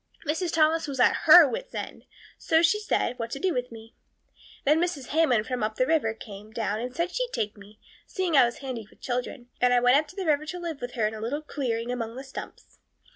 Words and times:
Mrs. 0.25 0.51
Thomas 0.51 0.87
was 0.87 0.99
at 0.99 1.15
her 1.29 1.47
wits' 1.47 1.75
end, 1.75 2.05
so 2.39 2.63
she 2.63 2.79
said, 2.79 3.19
what 3.19 3.29
to 3.29 3.39
do 3.39 3.53
with 3.53 3.71
me. 3.71 3.93
Then 4.65 4.81
Mrs. 4.81 5.09
Hammond 5.09 5.45
from 5.45 5.61
up 5.61 5.75
the 5.75 5.85
river 5.85 6.15
came 6.15 6.49
down 6.49 6.79
and 6.79 6.95
said 6.95 7.11
she'd 7.11 7.29
take 7.31 7.55
me, 7.55 7.79
seeing 8.07 8.35
I 8.35 8.45
was 8.45 8.57
handy 8.65 8.87
with 8.89 8.99
children, 8.99 9.49
and 9.61 9.75
I 9.75 9.79
went 9.79 9.97
up 9.97 10.07
the 10.07 10.25
river 10.25 10.47
to 10.47 10.57
live 10.59 10.81
with 10.81 10.93
her 10.93 11.05
in 11.05 11.13
a 11.13 11.21
little 11.21 11.43
clearing 11.43 11.91
among 11.91 12.15
the 12.15 12.23
stumps. 12.23 12.79